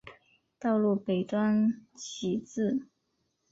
[0.59, 2.89] 道路北端起自。